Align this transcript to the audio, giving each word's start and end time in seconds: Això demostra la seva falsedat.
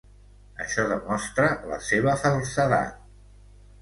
Això 0.63 0.85
demostra 0.91 1.49
la 1.73 1.79
seva 1.91 2.17
falsedat. 2.25 2.97